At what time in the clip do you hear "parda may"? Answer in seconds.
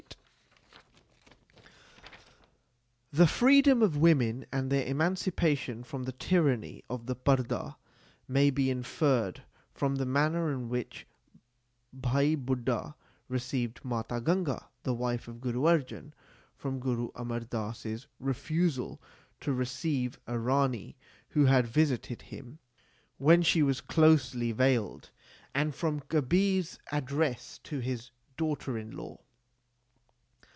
7.15-8.49